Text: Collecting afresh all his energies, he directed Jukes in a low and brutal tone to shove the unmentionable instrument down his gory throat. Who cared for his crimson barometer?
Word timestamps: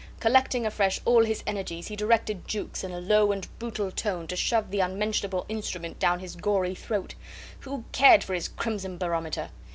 Collecting 0.19 0.65
afresh 0.65 0.99
all 1.05 1.23
his 1.25 1.43
energies, 1.45 1.85
he 1.89 1.95
directed 1.95 2.47
Jukes 2.47 2.83
in 2.83 2.89
a 2.91 2.99
low 2.99 3.31
and 3.31 3.47
brutal 3.59 3.91
tone 3.91 4.25
to 4.25 4.35
shove 4.35 4.71
the 4.71 4.79
unmentionable 4.79 5.45
instrument 5.47 5.99
down 5.99 6.17
his 6.21 6.35
gory 6.35 6.73
throat. 6.73 7.13
Who 7.59 7.83
cared 7.91 8.23
for 8.23 8.33
his 8.33 8.47
crimson 8.47 8.97
barometer? 8.97 9.51